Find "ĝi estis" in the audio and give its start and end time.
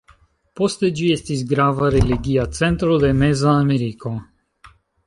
0.99-1.43